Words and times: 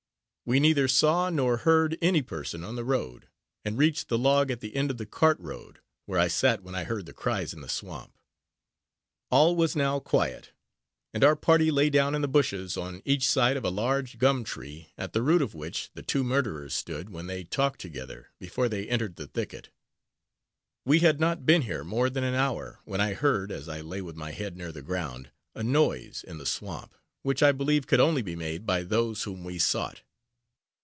We 0.43 0.59
neither 0.59 0.89
saw 0.89 1.29
nor 1.29 1.57
heard 1.57 1.97
any 2.01 2.21
person 2.21 2.61
on 2.65 2.75
the 2.75 2.83
road, 2.83 3.29
and 3.63 3.77
reached 3.77 4.09
the 4.09 4.17
log 4.17 4.51
at 4.51 4.59
the 4.59 4.75
end 4.75 4.91
of 4.91 4.97
the 4.97 5.05
cart 5.05 5.39
road, 5.39 5.79
where 6.05 6.19
I 6.19 6.27
sat 6.27 6.61
when 6.61 6.75
I 6.75 6.83
heard 6.83 7.05
the 7.05 7.13
cries 7.13 7.53
in 7.53 7.61
the 7.61 7.69
swamp. 7.69 8.17
All 9.29 9.55
was 9.55 9.77
now 9.77 10.01
quiet, 10.01 10.51
and 11.13 11.23
our 11.23 11.37
party 11.37 11.71
lay 11.71 11.89
down 11.89 12.13
in 12.15 12.21
the 12.21 12.27
bushes 12.27 12.75
on 12.75 13.01
each 13.05 13.29
side 13.29 13.55
of 13.55 13.63
a 13.63 13.69
large 13.69 14.17
gum 14.17 14.43
tree, 14.43 14.89
at 14.97 15.13
the 15.13 15.21
root 15.21 15.41
of 15.41 15.55
which 15.55 15.89
the 15.93 16.01
two 16.01 16.21
murderers 16.21 16.73
stood 16.73 17.11
when 17.11 17.27
they 17.27 17.45
talked 17.45 17.79
together, 17.79 18.27
before 18.37 18.67
they 18.67 18.89
entered 18.89 19.15
the 19.15 19.27
thicket. 19.27 19.69
We 20.83 20.99
had 20.99 21.17
not 21.17 21.45
been 21.45 21.61
here 21.61 21.85
more 21.85 22.09
than 22.09 22.25
an 22.25 22.35
hour, 22.35 22.81
when 22.83 22.99
I 22.99 23.13
heard, 23.13 23.53
as 23.53 23.69
I 23.69 23.79
lay 23.79 24.01
with 24.01 24.17
my 24.17 24.31
head 24.31 24.57
near 24.57 24.73
the 24.73 24.81
ground, 24.81 25.31
a 25.55 25.63
noise 25.63 26.25
in 26.27 26.39
the 26.39 26.45
swamp, 26.45 26.93
which 27.21 27.41
I 27.41 27.53
believed 27.53 27.87
could 27.87 28.01
only 28.01 28.21
be 28.23 28.35
made 28.35 28.65
by 28.65 28.83
those 28.83 29.23
whom 29.23 29.45
we 29.45 29.57
sought. 29.57 30.01